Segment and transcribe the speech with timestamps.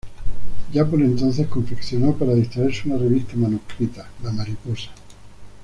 [0.73, 4.89] Ya por entonces confeccionó para distraerse una revista manuscrita, "La Mariposa".